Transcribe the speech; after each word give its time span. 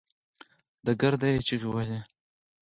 درګرده 0.85 1.27
يې 1.33 1.39
چيغې 1.47 1.67
وهلې. 1.71 1.99